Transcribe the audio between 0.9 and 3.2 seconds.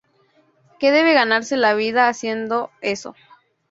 debe ganarse la vida haciendo eso".